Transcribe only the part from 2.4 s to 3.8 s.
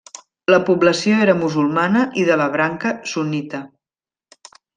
la branca sunnita.